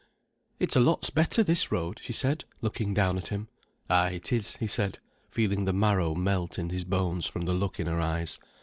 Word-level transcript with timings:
"It's 0.57 0.75
a 0.75 0.79
lot's 0.79 1.11
better 1.11 1.43
this 1.43 1.71
road," 1.71 1.99
she 2.01 2.11
said, 2.11 2.45
looking 2.59 2.95
down 2.95 3.19
at 3.19 3.27
him. 3.27 3.49
"Ay, 3.87 4.13
it 4.13 4.33
is," 4.33 4.57
he 4.57 4.65
said, 4.65 4.97
feeling 5.29 5.65
the 5.65 5.73
marrow 5.73 6.15
melt 6.15 6.57
in 6.57 6.71
his 6.71 6.83
bones 6.85 7.27
from 7.27 7.45
the 7.45 7.53
look 7.53 7.79
in 7.79 7.85
her 7.85 8.01
eyes. 8.01 8.39